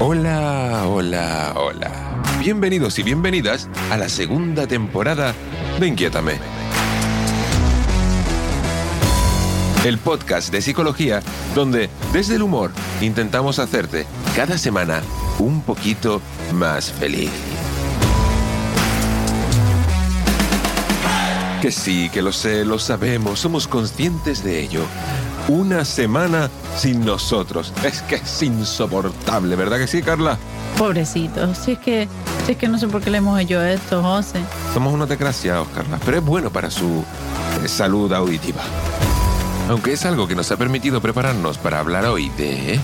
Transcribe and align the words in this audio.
Hola, 0.00 0.84
hola, 0.86 1.54
hola. 1.56 2.22
Bienvenidos 2.38 3.00
y 3.00 3.02
bienvenidas 3.02 3.68
a 3.90 3.96
la 3.96 4.08
segunda 4.08 4.68
temporada 4.68 5.34
de 5.80 5.88
Inquiétame. 5.88 6.38
El 9.84 9.98
podcast 9.98 10.52
de 10.52 10.62
psicología 10.62 11.20
donde 11.56 11.90
desde 12.12 12.36
el 12.36 12.42
humor 12.42 12.70
intentamos 13.00 13.58
hacerte 13.58 14.06
cada 14.36 14.56
semana 14.56 15.02
un 15.40 15.62
poquito 15.62 16.22
más 16.54 16.92
feliz. 16.92 17.32
Que 21.60 21.72
sí, 21.72 22.08
que 22.10 22.22
lo 22.22 22.30
sé, 22.30 22.64
lo 22.64 22.78
sabemos, 22.78 23.40
somos 23.40 23.66
conscientes 23.66 24.44
de 24.44 24.60
ello. 24.60 24.82
Una 25.48 25.86
semana 25.86 26.50
sin 26.76 27.04
nosotros. 27.04 27.72
Es 27.82 28.02
que 28.02 28.16
es 28.16 28.42
insoportable, 28.42 29.56
¿verdad 29.56 29.78
que 29.78 29.86
sí, 29.86 30.02
Carla? 30.02 30.36
Pobrecito, 30.76 31.54
si 31.54 31.72
es 31.72 31.78
que, 31.78 32.06
si 32.44 32.52
es 32.52 32.58
que 32.58 32.68
no 32.68 32.78
sé 32.78 32.86
por 32.86 33.00
qué 33.00 33.10
le 33.10 33.18
hemos 33.18 33.40
hecho 33.40 33.62
esto, 33.62 34.02
José. 34.02 34.40
Somos 34.74 34.92
unos 34.92 35.08
desgraciados, 35.08 35.66
Carla, 35.74 35.98
pero 36.04 36.18
es 36.18 36.24
bueno 36.24 36.50
para 36.50 36.70
su 36.70 37.02
eh, 37.64 37.68
salud 37.68 38.12
auditiva. 38.12 38.60
Aunque 39.70 39.94
es 39.94 40.04
algo 40.04 40.28
que 40.28 40.34
nos 40.34 40.50
ha 40.52 40.58
permitido 40.58 41.00
prepararnos 41.00 41.56
para 41.56 41.80
hablar 41.80 42.04
hoy 42.04 42.28
de... 42.36 42.78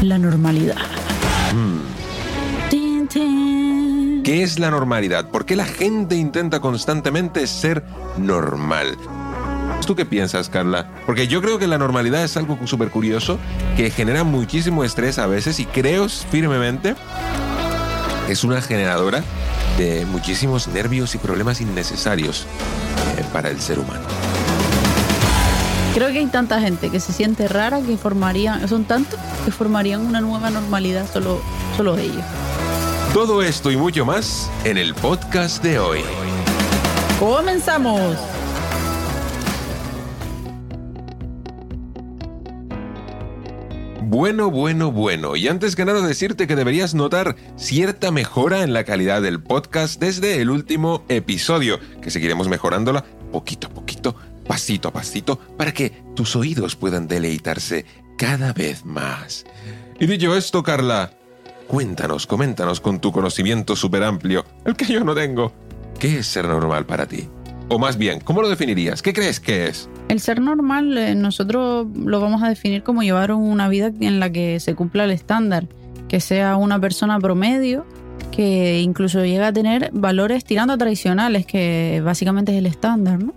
La 0.00 0.16
normalidad. 0.16 0.76
Tin. 2.70 3.08
¿Qué 4.24 4.42
es 4.42 4.58
la 4.58 4.70
normalidad? 4.70 5.28
¿Por 5.30 5.44
qué 5.44 5.56
la 5.56 5.64
gente 5.64 6.16
intenta 6.16 6.60
constantemente 6.60 7.46
ser 7.46 7.84
normal? 8.16 8.96
¿Tú 9.88 9.96
qué 9.96 10.04
piensas, 10.04 10.50
Carla? 10.50 10.86
Porque 11.06 11.28
yo 11.28 11.40
creo 11.40 11.58
que 11.58 11.66
la 11.66 11.78
normalidad 11.78 12.22
es 12.22 12.36
algo 12.36 12.58
súper 12.66 12.90
curioso 12.90 13.38
que 13.74 13.90
genera 13.90 14.22
muchísimo 14.22 14.84
estrés 14.84 15.18
a 15.18 15.26
veces 15.26 15.60
y 15.60 15.64
creo 15.64 16.10
firmemente 16.10 16.94
es 18.28 18.44
una 18.44 18.60
generadora 18.60 19.24
de 19.78 20.04
muchísimos 20.04 20.68
nervios 20.68 21.14
y 21.14 21.18
problemas 21.18 21.62
innecesarios 21.62 22.44
eh, 23.16 23.24
para 23.32 23.48
el 23.48 23.58
ser 23.62 23.78
humano. 23.78 24.02
Creo 25.94 26.12
que 26.12 26.18
hay 26.18 26.26
tanta 26.26 26.60
gente 26.60 26.90
que 26.90 27.00
se 27.00 27.14
siente 27.14 27.48
rara 27.48 27.80
que 27.80 27.96
formarían, 27.96 28.68
son 28.68 28.84
tantos 28.84 29.18
que 29.46 29.50
formarían 29.52 30.02
una 30.02 30.20
nueva 30.20 30.50
normalidad 30.50 31.10
solo, 31.10 31.40
solo 31.78 31.96
ellos. 31.96 32.24
Todo 33.14 33.40
esto 33.40 33.70
y 33.70 33.78
mucho 33.78 34.04
más 34.04 34.50
en 34.64 34.76
el 34.76 34.94
podcast 34.94 35.62
de 35.62 35.78
hoy. 35.78 36.00
¡Comenzamos! 37.18 38.37
Bueno, 44.10 44.50
bueno, 44.50 44.90
bueno. 44.90 45.36
Y 45.36 45.48
antes 45.48 45.76
que 45.76 45.84
nada 45.84 46.00
decirte 46.00 46.46
que 46.46 46.56
deberías 46.56 46.94
notar 46.94 47.36
cierta 47.56 48.10
mejora 48.10 48.62
en 48.62 48.72
la 48.72 48.84
calidad 48.84 49.20
del 49.20 49.38
podcast 49.38 50.00
desde 50.00 50.40
el 50.40 50.48
último 50.48 51.04
episodio, 51.10 51.78
que 52.00 52.10
seguiremos 52.10 52.48
mejorándola 52.48 53.04
poquito 53.30 53.66
a 53.66 53.70
poquito, 53.70 54.16
pasito 54.46 54.88
a 54.88 54.92
pasito, 54.94 55.38
para 55.58 55.74
que 55.74 55.92
tus 56.16 56.36
oídos 56.36 56.74
puedan 56.74 57.06
deleitarse 57.06 57.84
cada 58.16 58.54
vez 58.54 58.86
más. 58.86 59.44
Y 60.00 60.06
dicho 60.06 60.34
esto, 60.34 60.62
Carla, 60.62 61.10
cuéntanos, 61.66 62.26
coméntanos 62.26 62.80
con 62.80 63.00
tu 63.00 63.12
conocimiento 63.12 63.76
súper 63.76 64.04
amplio, 64.04 64.46
el 64.64 64.74
que 64.74 64.86
yo 64.86 65.04
no 65.04 65.14
tengo. 65.14 65.52
¿Qué 65.98 66.20
es 66.20 66.26
ser 66.28 66.46
normal 66.46 66.86
para 66.86 67.04
ti? 67.04 67.28
O 67.70 67.78
más 67.78 67.98
bien, 67.98 68.20
¿cómo 68.20 68.40
lo 68.40 68.48
definirías? 68.48 69.02
¿Qué 69.02 69.12
crees 69.12 69.40
que 69.40 69.66
es? 69.66 69.90
El 70.08 70.20
ser 70.20 70.40
normal, 70.40 70.96
eh, 70.96 71.14
nosotros 71.14 71.86
lo 71.94 72.20
vamos 72.20 72.42
a 72.42 72.48
definir 72.48 72.82
como 72.82 73.02
llevar 73.02 73.30
una 73.32 73.68
vida 73.68 73.92
en 74.00 74.20
la 74.20 74.30
que 74.30 74.58
se 74.58 74.74
cumpla 74.74 75.04
el 75.04 75.10
estándar, 75.10 75.66
que 76.08 76.20
sea 76.20 76.56
una 76.56 76.80
persona 76.80 77.18
promedio, 77.18 77.84
que 78.30 78.80
incluso 78.80 79.22
llega 79.24 79.48
a 79.48 79.52
tener 79.52 79.90
valores 79.92 80.44
tirando 80.44 80.72
a 80.72 80.78
tradicionales, 80.78 81.44
que 81.44 82.00
básicamente 82.02 82.52
es 82.52 82.58
el 82.58 82.66
estándar, 82.66 83.22
¿no? 83.22 83.34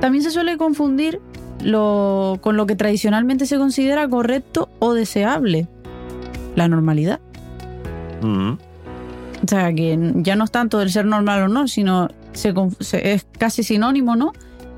También 0.00 0.24
se 0.24 0.32
suele 0.32 0.56
confundir 0.56 1.20
lo, 1.62 2.38
con 2.40 2.56
lo 2.56 2.66
que 2.66 2.74
tradicionalmente 2.74 3.46
se 3.46 3.58
considera 3.58 4.08
correcto 4.08 4.68
o 4.80 4.94
deseable, 4.94 5.68
la 6.56 6.66
normalidad. 6.66 7.20
Mm, 8.22 8.52
O 9.44 9.48
sea, 9.48 9.72
que 9.72 9.96
ya 10.16 10.34
no 10.34 10.44
es 10.44 10.50
tanto 10.50 10.80
del 10.80 10.90
ser 10.90 11.04
normal 11.04 11.42
o 11.42 11.48
no, 11.48 11.68
sino 11.68 12.08
se 12.32 13.12
es 13.12 13.26
casi 13.38 13.62
sinónimo, 13.62 14.16
¿no? 14.16 14.32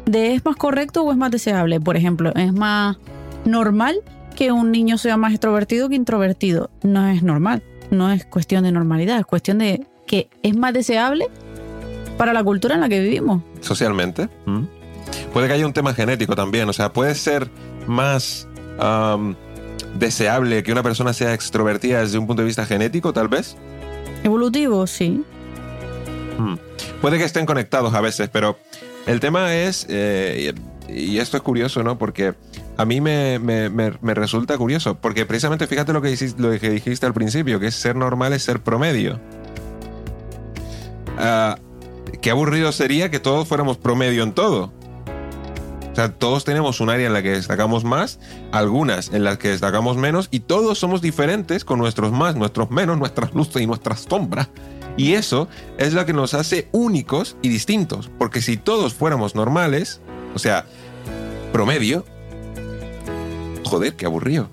De 0.07 0.35
es 0.35 0.45
más 0.45 0.57
correcto 0.57 1.03
o 1.03 1.13
es 1.13 1.19
más 1.19 1.31
deseable. 1.31 1.81
Por 1.81 1.97
ejemplo, 1.97 2.33
es 2.35 2.53
más 2.53 2.97
normal 3.45 3.97
que 4.37 4.53
un 4.53 4.73
niño 4.73 4.99
sea 4.99 5.17
más 5.17 5.33
extrovertido 5.33 5.89
que 5.89 5.95
introvertido. 5.95 6.71
No 6.83 7.07
es 7.09 7.23
normal, 7.23 7.63
no 7.91 8.11
es 8.11 8.25
cuestión 8.27 8.65
de 8.65 8.73
normalidad, 8.73 9.19
es 9.19 9.27
cuestión 9.27 9.59
de 9.59 9.87
que 10.07 10.29
es 10.43 10.57
más 10.57 10.73
deseable 10.75 11.29
para 12.19 12.33
la 12.33 12.45
cultura 12.45 12.75
en 12.75 12.81
la 12.81 12.89
que 12.89 13.01
vivimos. 13.01 13.43
socialmente. 13.61 14.29
¿Mm? 14.47 14.65
Puede 15.33 15.49
que 15.49 15.55
haya 15.55 15.67
un 15.67 15.73
tema 15.73 15.95
genético 15.95 16.35
también, 16.37 16.69
o 16.69 16.73
sea, 16.73 16.93
puede 16.93 17.15
ser 17.15 17.51
más 17.87 18.49
deseable 19.99 20.63
que 20.63 20.73
una 20.73 20.83
persona 20.83 21.13
sea 21.13 21.33
extrovertida 21.35 22.01
desde 22.01 22.19
un 22.19 22.27
punto 22.27 22.43
de 22.43 22.47
vista 22.47 22.67
genético, 22.67 23.13
tal 23.13 23.29
vez. 23.29 23.57
Evolutivo, 24.25 24.87
sí. 24.87 25.23
Mm. 26.39 26.55
Puede 27.01 27.19
que 27.19 27.25
estén 27.25 27.47
conectados 27.47 27.95
a 27.95 28.01
veces, 28.01 28.29
pero 28.33 28.59
el 29.07 29.21
tema 29.21 29.55
es, 29.55 29.87
eh, 29.89 30.55
y, 30.89 31.19
esto 31.19 31.37
es 31.37 31.43
curioso, 31.43 31.83
¿no? 31.83 31.99
Porque 31.99 32.35
a 32.77 32.85
mí 32.85 33.01
me, 33.01 33.39
resulta 34.03 34.57
curioso, 34.57 34.97
porque 34.97 35.27
precisamente 35.27 35.67
fíjate 35.67 35.93
lo 35.93 36.03
que, 36.03 36.11
hiciste, 36.11 36.41
lo 36.41 36.59
que 36.59 36.71
dijiste 36.71 37.07
al 37.07 37.15
principio, 37.15 37.61
que 37.61 37.71
ser 37.71 37.97
normal 37.97 38.33
es 38.33 38.43
ser 38.43 38.61
promedio. 38.61 39.21
Ah, 41.19 41.59
qué 42.21 42.31
aburrido 42.31 42.73
sería 42.73 43.11
que 43.11 43.21
todos 43.21 43.47
fuéramos 43.47 43.77
promedio 43.77 44.23
en 44.23 44.33
todo. 44.33 44.73
O 45.93 45.97
sea, 45.97 46.13
todos 46.13 46.45
tenemos 46.45 46.81
un 46.81 46.91
área 46.91 47.07
en 47.07 47.13
la 47.13 47.23
que 47.23 47.31
destacamos 47.31 47.85
más, 47.85 48.19
algunas 48.51 49.13
en 49.13 49.23
las 49.23 49.39
que 49.39 49.51
destacamos 49.51 49.97
menos, 49.97 50.27
y 50.33 50.41
todos 50.41 50.77
somos 50.77 51.01
diferentes 51.01 51.65
con 51.65 51.79
nuestros 51.79 52.11
más, 52.11 52.35
nuestros 52.35 52.69
menos, 52.73 52.99
nuestras 52.99 53.33
luces 53.33 53.63
y 53.63 53.67
nuestras 53.69 54.01
sombras. 54.01 54.49
Y 54.97 55.15
eso 55.15 55.49
es 55.79 55.93
lo 55.93 56.07
que 56.07 56.13
nos 56.13 56.35
hace 56.35 56.69
únicos 56.73 57.37
y 57.43 57.49
distintos. 57.49 58.11
Porque 58.19 58.41
si 58.43 58.57
todos 58.57 58.95
fuéramos 58.95 59.35
normales, 59.35 60.01
o 60.35 60.39
sea, 60.39 60.67
promedio, 61.53 62.05
joder, 63.65 63.95
qué 63.95 64.07
aburrido. 64.07 64.49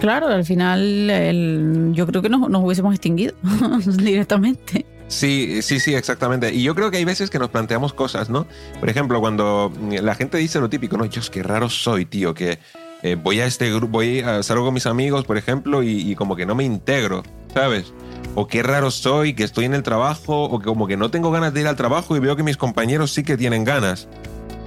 Claro, 0.00 0.26
al 0.26 0.44
final 0.44 1.10
el- 1.10 1.90
yo 1.92 2.06
creo 2.06 2.22
que 2.22 2.28
nos, 2.28 2.48
nos 2.50 2.62
hubiésemos 2.64 2.92
extinguido 2.94 3.34
directamente. 3.98 4.84
Sí, 5.06 5.60
sí, 5.62 5.78
sí, 5.78 5.94
exactamente. 5.94 6.52
Y 6.54 6.62
yo 6.62 6.74
creo 6.74 6.90
que 6.90 6.96
hay 6.96 7.04
veces 7.04 7.28
que 7.30 7.38
nos 7.38 7.50
planteamos 7.50 7.92
cosas, 7.92 8.30
¿no? 8.30 8.46
Por 8.80 8.88
ejemplo, 8.88 9.20
cuando 9.20 9.70
la 9.90 10.14
gente 10.14 10.38
dice 10.38 10.58
lo 10.58 10.70
típico, 10.70 10.96
¿no? 10.96 11.04
Dios, 11.04 11.28
qué 11.30 11.42
raro 11.42 11.68
soy, 11.68 12.06
tío, 12.06 12.32
que 12.34 12.58
eh, 13.02 13.16
voy 13.22 13.40
a 13.40 13.46
este 13.46 13.70
grupo, 13.70 13.88
voy 13.98 14.20
a 14.20 14.42
salgo 14.42 14.64
con 14.64 14.74
mis 14.74 14.86
amigos, 14.86 15.24
por 15.24 15.36
ejemplo, 15.36 15.82
y, 15.82 16.10
y 16.10 16.14
como 16.14 16.34
que 16.34 16.46
no 16.46 16.54
me 16.54 16.64
integro, 16.64 17.22
¿sabes? 17.52 17.92
O 18.34 18.46
qué 18.46 18.62
raro 18.62 18.90
soy, 18.90 19.34
que 19.34 19.44
estoy 19.44 19.66
en 19.66 19.74
el 19.74 19.82
trabajo, 19.82 20.44
o 20.44 20.58
que 20.58 20.66
como 20.66 20.86
que 20.86 20.96
no 20.96 21.10
tengo 21.10 21.30
ganas 21.30 21.52
de 21.52 21.60
ir 21.60 21.66
al 21.66 21.76
trabajo 21.76 22.16
y 22.16 22.20
veo 22.20 22.36
que 22.36 22.42
mis 22.42 22.56
compañeros 22.56 23.12
sí 23.12 23.22
que 23.22 23.36
tienen 23.36 23.64
ganas, 23.64 24.08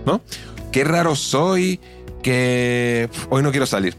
¿no? 0.06 0.22
Qué 0.72 0.84
raro 0.84 1.16
soy, 1.16 1.80
que 2.22 3.10
hoy 3.30 3.42
no 3.42 3.52
quiero 3.52 3.66
salir. 3.66 3.96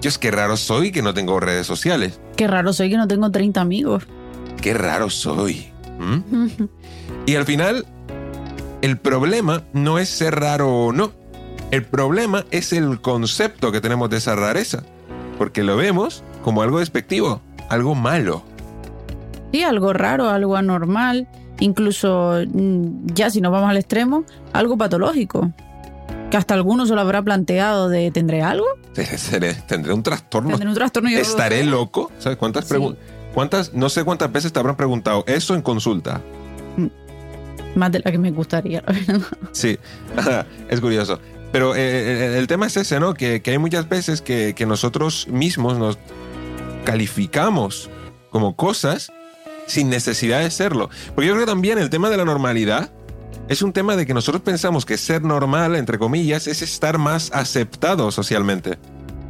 Dios, 0.00 0.18
qué 0.18 0.30
raro 0.30 0.56
soy 0.56 0.92
que 0.92 1.02
no 1.02 1.14
tengo 1.14 1.38
redes 1.40 1.66
sociales. 1.66 2.20
Qué 2.36 2.46
raro 2.46 2.72
soy 2.72 2.90
que 2.90 2.96
no 2.96 3.08
tengo 3.08 3.30
30 3.30 3.60
amigos. 3.60 4.04
Qué 4.60 4.74
raro 4.74 5.10
soy. 5.10 5.68
¿Mm? 5.98 6.64
Y 7.26 7.34
al 7.34 7.44
final, 7.44 7.86
el 8.82 8.98
problema 8.98 9.64
no 9.72 9.98
es 9.98 10.08
ser 10.08 10.38
raro 10.38 10.70
o 10.70 10.92
no. 10.92 11.12
El 11.70 11.84
problema 11.84 12.44
es 12.50 12.72
el 12.72 13.00
concepto 13.00 13.72
que 13.72 13.80
tenemos 13.80 14.10
de 14.10 14.18
esa 14.18 14.36
rareza. 14.36 14.84
Porque 15.38 15.62
lo 15.62 15.76
vemos 15.76 16.22
como 16.44 16.62
algo 16.62 16.78
despectivo, 16.78 17.42
algo 17.68 17.94
malo. 17.94 18.44
Algo 19.62 19.92
raro, 19.92 20.28
algo 20.28 20.56
anormal, 20.56 21.28
incluso 21.60 22.34
mm, 22.52 23.06
ya 23.14 23.30
si 23.30 23.40
nos 23.40 23.52
vamos 23.52 23.70
al 23.70 23.76
extremo, 23.76 24.24
algo 24.52 24.76
patológico. 24.76 25.52
Que 26.30 26.36
hasta 26.36 26.54
alguno 26.54 26.86
se 26.86 26.94
lo 26.94 27.00
habrá 27.00 27.22
planteado 27.22 27.88
de 27.88 28.10
¿tendré 28.10 28.42
algo? 28.42 28.66
Tendré 29.68 29.92
un 29.92 30.02
trastorno. 30.02 30.50
¿Tendré 30.50 30.68
un 30.68 30.74
trastorno? 30.74 31.08
Yo 31.08 31.16
no 31.16 31.22
lo 31.22 31.28
¿Estaré 31.28 31.64
loco? 31.64 32.10
¿Sabes 32.18 32.36
cuántas 32.38 32.64
Sí. 32.64 32.70
preguntas? 32.70 33.02
¿Cuántas, 33.34 33.74
no 33.74 33.88
sé 33.90 34.02
cuántas 34.02 34.32
veces 34.32 34.52
te 34.52 34.58
habrán 34.58 34.76
preguntado 34.76 35.22
eso 35.26 35.54
en 35.54 35.62
consulta? 35.62 36.20
Más 37.74 37.92
de 37.92 38.00
la 38.00 38.10
que 38.10 38.16
me 38.18 38.30
gustaría, 38.30 38.82
la 38.86 38.92
verdad. 38.92 39.26
Sí, 39.52 39.78
es 40.68 40.80
curioso. 40.80 41.20
Pero 41.52 41.76
eh, 41.76 42.28
el, 42.28 42.34
el 42.36 42.46
tema 42.46 42.66
es 42.66 42.76
ese, 42.76 42.98
¿no? 42.98 43.14
Que, 43.14 43.42
que 43.42 43.50
hay 43.52 43.58
muchas 43.58 43.88
veces 43.88 44.20
que, 44.22 44.54
que 44.54 44.66
nosotros 44.66 45.28
mismos 45.28 45.78
nos 45.78 45.98
calificamos 46.84 47.90
como 48.30 48.56
cosas 48.56 49.12
sin 49.66 49.88
necesidad 49.90 50.40
de 50.40 50.50
serlo. 50.50 50.88
Porque 51.14 51.26
yo 51.28 51.34
creo 51.34 51.44
que 51.46 51.50
también 51.50 51.78
el 51.78 51.90
tema 51.90 52.10
de 52.10 52.16
la 52.16 52.24
normalidad 52.24 52.90
es 53.48 53.62
un 53.62 53.72
tema 53.72 53.96
de 53.96 54.06
que 54.06 54.14
nosotros 54.14 54.42
pensamos 54.42 54.84
que 54.84 54.96
ser 54.96 55.22
normal, 55.22 55.76
entre 55.76 55.98
comillas, 55.98 56.46
es 56.46 56.62
estar 56.62 56.98
más 56.98 57.30
aceptado 57.32 58.10
socialmente. 58.10 58.78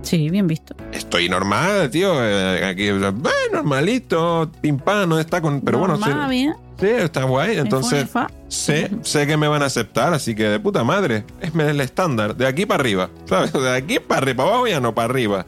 Sí, 0.03 0.31
bien 0.31 0.47
visto. 0.47 0.77
Estoy 0.93 1.29
normal, 1.29 1.91
tío. 1.91 2.13
eh, 2.23 2.65
Aquí, 2.65 2.91
bah, 2.93 3.31
normalito, 3.53 4.51
pim 4.61 4.79
pam, 4.79 5.09
no 5.09 5.19
está 5.19 5.41
con. 5.41 5.61
Pero 5.63 5.79
bueno, 5.79 5.97
sí, 5.97 6.11
bien. 6.31 6.55
sí, 6.79 6.87
está 6.87 7.25
guay. 7.25 7.59
Entonces, 7.59 8.07
sé, 8.47 8.91
sé 9.03 9.27
que 9.27 9.37
me 9.37 9.49
van 9.49 9.63
a 9.63 9.67
aceptar, 9.67 10.15
así 10.15 10.37
que 10.37 10.45
de 10.45 10.61
puta 10.61 10.85
madre. 10.85 11.25
Es 11.41 11.53
el 11.55 11.81
estándar, 11.81 12.37
de 12.37 12.47
aquí 12.47 12.67
para 12.67 12.81
arriba, 12.81 13.11
¿sabes? 13.25 13.53
De 13.53 13.69
aquí 13.75 13.99
para 13.99 14.19
arriba, 14.23 14.37
para 14.37 14.49
abajo 14.51 14.67
ya 14.69 14.79
no, 14.81 14.95
para 14.95 15.11
arriba, 15.11 15.45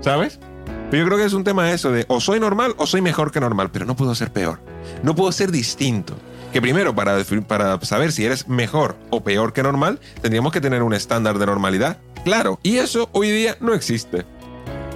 ¿sabes? 0.00 0.40
Pero 0.94 1.06
yo 1.06 1.08
creo 1.08 1.18
que 1.18 1.24
es 1.24 1.32
un 1.32 1.42
tema 1.42 1.72
eso 1.72 1.90
de 1.90 2.04
o 2.06 2.20
soy 2.20 2.38
normal 2.38 2.76
o 2.78 2.86
soy 2.86 3.00
mejor 3.00 3.32
que 3.32 3.40
normal, 3.40 3.68
pero 3.72 3.84
no 3.84 3.96
puedo 3.96 4.14
ser 4.14 4.32
peor. 4.32 4.60
No 5.02 5.16
puedo 5.16 5.32
ser 5.32 5.50
distinto. 5.50 6.14
Que 6.52 6.62
primero, 6.62 6.94
para, 6.94 7.16
para 7.48 7.80
saber 7.80 8.12
si 8.12 8.24
eres 8.24 8.46
mejor 8.46 8.94
o 9.10 9.24
peor 9.24 9.52
que 9.52 9.64
normal, 9.64 9.98
tendríamos 10.22 10.52
que 10.52 10.60
tener 10.60 10.84
un 10.84 10.94
estándar 10.94 11.40
de 11.40 11.46
normalidad. 11.46 11.98
Claro, 12.22 12.60
y 12.62 12.76
eso 12.76 13.08
hoy 13.10 13.32
día 13.32 13.56
no 13.58 13.74
existe. 13.74 14.24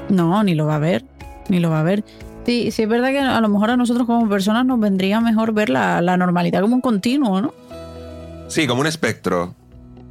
No, 0.09 0.41
ni 0.45 0.55
lo 0.55 0.67
va 0.67 0.77
a 0.77 0.79
ver. 0.79 1.05
Ni 1.49 1.59
lo 1.59 1.69
va 1.69 1.81
a 1.81 1.83
ver. 1.83 2.05
Sí, 2.47 2.71
sí 2.71 2.85
es 2.85 2.89
verdad 2.89 3.09
que 3.09 3.19
a 3.19 3.41
lo 3.41 3.49
mejor 3.49 3.71
a 3.71 3.77
nosotros 3.77 4.07
como 4.07 4.29
personas 4.29 4.65
nos 4.67 4.79
vendría 4.79 5.21
mejor 5.21 5.53
ver 5.53 5.69
la, 5.69 6.01
la 6.01 6.17
normalidad 6.17 6.61
como 6.61 6.77
un 6.77 6.81
continuo, 6.81 7.41
¿no? 7.41 7.53
Sí, 8.47 8.69
como 8.69 8.83
un 8.83 8.87
espectro, 8.87 9.57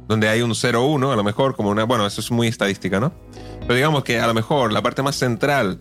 donde 0.06 0.28
hay 0.28 0.42
un 0.42 0.50
0-1, 0.50 1.10
a 1.10 1.16
lo 1.16 1.24
mejor, 1.24 1.56
como 1.56 1.70
una. 1.70 1.84
Bueno, 1.84 2.06
eso 2.06 2.20
es 2.20 2.30
muy 2.30 2.46
estadística, 2.46 3.00
¿no? 3.00 3.10
Pero 3.68 3.76
digamos 3.76 4.02
que 4.02 4.18
a 4.18 4.26
lo 4.26 4.34
mejor 4.34 4.72
la 4.72 4.82
parte 4.82 5.02
más 5.02 5.14
central 5.14 5.78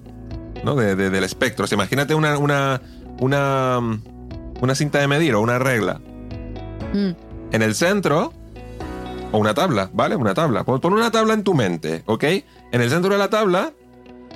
¿no? 0.63 0.75
de- 0.75 0.95
de- 0.95 1.09
del 1.09 1.23
espectro. 1.23 1.65
O 1.65 1.67
sea, 1.67 1.75
imagínate 1.77 2.13
una, 2.13 2.37
una, 2.37 2.81
una, 3.19 3.79
mm, 3.81 4.01
una 4.61 4.75
cinta 4.75 4.99
de 4.99 5.07
medir 5.07 5.33
o 5.33 5.41
una 5.41 5.57
regla. 5.57 5.99
Mm. 6.93 7.11
En 7.53 7.61
el 7.61 7.73
centro, 7.75 8.33
o 9.31 9.37
una 9.37 9.53
tabla, 9.53 9.89
¿vale? 9.93 10.15
Una 10.15 10.33
tabla. 10.33 10.63
Pon, 10.65 10.79
pon 10.81 10.93
una 10.93 11.09
tabla 11.11 11.33
en 11.33 11.43
tu 11.43 11.53
mente, 11.53 12.03
¿ok? 12.05 12.23
En 12.71 12.81
el 12.81 12.89
centro 12.89 13.11
de 13.11 13.17
la 13.17 13.29
tabla, 13.29 13.71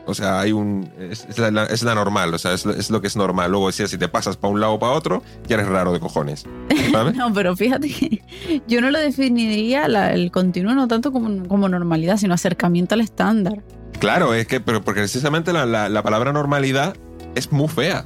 o 0.05 0.13
sea, 0.13 0.39
hay 0.39 0.51
un. 0.51 0.89
Es, 0.99 1.25
es 1.29 1.37
la, 1.39 1.51
la- 1.51 1.65
es 1.65 1.83
la 1.83 1.95
normal, 1.95 2.33
o 2.33 2.37
sea, 2.37 2.53
es, 2.53 2.65
lo- 2.65 2.73
es 2.73 2.89
lo 2.89 3.01
que 3.01 3.07
es 3.07 3.15
normal. 3.15 3.51
Luego, 3.51 3.71
si, 3.71 3.85
si 3.87 3.97
te 3.97 4.07
pasas 4.07 4.37
para 4.37 4.53
un 4.53 4.59
lado 4.59 4.73
o 4.73 4.79
para 4.79 4.93
otro, 4.93 5.21
ya 5.47 5.55
eres 5.55 5.67
raro 5.67 5.93
de 5.93 5.99
cojones. 5.99 6.45
No, 7.15 7.31
pero 7.33 7.55
fíjate 7.55 7.87
que 7.89 8.21
yo 8.67 8.81
no 8.81 8.91
lo 8.91 8.99
definiría 8.99 9.87
la- 9.87 10.11
el 10.13 10.29
continuo 10.31 10.73
no 10.73 10.87
tanto 10.89 11.11
como, 11.13 11.47
como 11.47 11.69
normalidad, 11.69 12.17
sino 12.17 12.33
acercamiento 12.33 12.95
al 12.95 13.01
estándar. 13.01 13.61
Claro, 13.99 14.33
es 14.33 14.45
que, 14.47 14.59
pero 14.59 14.81
porque 14.83 14.99
precisamente 15.01 15.53
la, 15.53 15.65
la- 15.65 15.87
la 15.87 16.03
palabra 16.03 16.33
normalidad 16.33 16.95
es 17.35 17.51
muy 17.51 17.67
fea. 17.69 18.05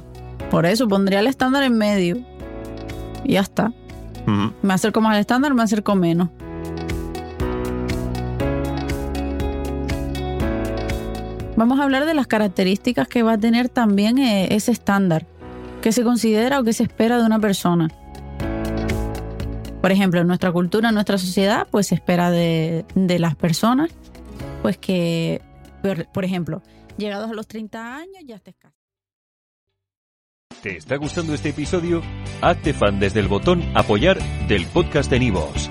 Por 0.50 0.66
eso 0.66 0.86
pondría 0.86 1.18
el 1.20 1.26
estándar 1.26 1.64
en 1.64 1.76
medio. 1.76 2.18
Y 3.24 3.32
ya 3.32 3.40
está. 3.40 3.72
Me 4.62 4.74
acerco 4.74 5.00
más 5.00 5.14
al 5.14 5.20
estándar, 5.20 5.52
me 5.54 5.62
acerco 5.62 5.94
menos. 5.96 6.28
Vamos 11.56 11.80
a 11.80 11.84
hablar 11.84 12.04
de 12.04 12.12
las 12.12 12.26
características 12.26 13.08
que 13.08 13.22
va 13.22 13.32
a 13.32 13.38
tener 13.38 13.70
también 13.70 14.18
eh, 14.18 14.54
ese 14.54 14.72
estándar, 14.72 15.26
que 15.80 15.90
se 15.90 16.04
considera 16.04 16.60
o 16.60 16.64
que 16.64 16.74
se 16.74 16.82
espera 16.82 17.18
de 17.18 17.24
una 17.24 17.40
persona. 17.40 17.88
Por 19.80 19.90
ejemplo, 19.90 20.20
en 20.20 20.26
nuestra 20.26 20.52
cultura, 20.52 20.90
en 20.90 20.94
nuestra 20.94 21.16
sociedad, 21.16 21.66
pues 21.70 21.86
se 21.86 21.94
espera 21.94 22.30
de, 22.30 22.84
de 22.94 23.18
las 23.18 23.36
personas, 23.36 23.90
pues 24.60 24.76
que, 24.76 25.40
por, 26.12 26.24
ejemplo, 26.24 26.62
llegados 26.98 27.30
a 27.30 27.34
los 27.34 27.46
30 27.46 27.96
años 27.96 28.22
ya 28.26 28.36
estés 28.36 28.56
casado. 28.56 28.76
¿Te 30.62 30.76
está 30.76 30.96
gustando 30.96 31.32
este 31.32 31.50
episodio? 31.50 32.02
Hazte 32.42 32.74
fan 32.74 32.98
desde 33.00 33.20
el 33.20 33.28
botón 33.28 33.62
Apoyar 33.74 34.18
del 34.48 34.66
podcast 34.66 35.10
de 35.10 35.20
Nivos. 35.20 35.70